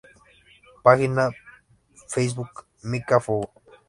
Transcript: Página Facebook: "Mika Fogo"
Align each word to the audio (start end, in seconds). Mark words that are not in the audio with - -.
Página 0.81 1.29
Facebook: 2.07 2.65
"Mika 2.83 3.19
Fogo" 3.19 3.51